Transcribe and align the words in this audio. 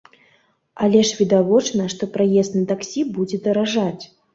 Але 0.85 1.03
ж 1.11 1.21
відавочна, 1.21 1.83
што 1.97 2.03
праезд 2.19 2.51
на 2.61 2.67
таксі 2.77 3.09
будзе 3.15 3.47
даражаць. 3.51 4.01